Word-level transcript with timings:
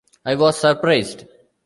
I 0.25 0.33
was 0.33 0.57
surprised. 0.57 1.25